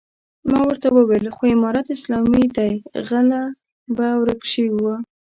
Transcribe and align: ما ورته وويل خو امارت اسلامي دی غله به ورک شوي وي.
ما 0.49 0.59
ورته 0.67 0.87
وويل 0.91 1.25
خو 1.35 1.43
امارت 1.55 1.87
اسلامي 1.97 2.43
دی 2.55 2.73
غله 3.09 3.41
به 3.95 4.07
ورک 4.21 4.41
شوي 4.51 4.71
وي. 4.83 4.95